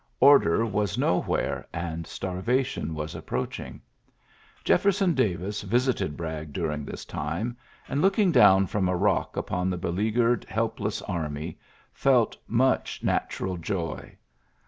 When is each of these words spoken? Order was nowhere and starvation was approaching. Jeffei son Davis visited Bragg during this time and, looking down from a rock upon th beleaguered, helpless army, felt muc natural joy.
Order 0.19 0.65
was 0.65 0.97
nowhere 0.97 1.67
and 1.71 2.07
starvation 2.07 2.95
was 2.95 3.13
approaching. 3.13 3.79
Jeffei 4.65 4.89
son 4.91 5.13
Davis 5.13 5.61
visited 5.61 6.17
Bragg 6.17 6.51
during 6.53 6.83
this 6.85 7.05
time 7.05 7.55
and, 7.87 8.01
looking 8.01 8.31
down 8.31 8.65
from 8.65 8.89
a 8.89 8.97
rock 8.97 9.37
upon 9.37 9.69
th 9.69 9.79
beleaguered, 9.79 10.43
helpless 10.45 11.03
army, 11.03 11.59
felt 11.93 12.35
muc 12.49 13.03
natural 13.03 13.57
joy. 13.57 14.17